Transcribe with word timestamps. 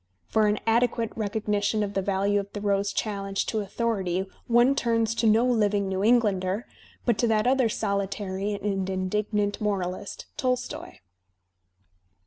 For 0.29 0.47
an 0.47 0.57
adequate 0.65 1.11
recognition 1.15 1.83
of 1.83 1.93
the 1.93 2.01
value 2.01 2.39
of 2.39 2.49
Thoreau's 2.49 2.91
challenge 2.91 3.45
to 3.45 3.59
authority 3.59 4.25
one 4.47 4.73
turns 4.73 5.13
to 5.13 5.27
no 5.27 5.45
living 5.45 5.87
New 5.87 6.03
Englander, 6.03 6.65
but 7.05 7.19
to 7.19 7.27
that 7.27 7.45
other 7.45 7.67
soUtary 7.69 8.59
and 8.59 8.89
indignant 8.89 9.61
moralist, 9.61 10.25
Tolstoy. 10.37 10.93